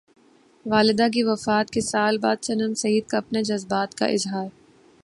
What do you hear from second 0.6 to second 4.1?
والدہ کی وفات کے سال بعد صنم سعید کا اپنے جذبات کا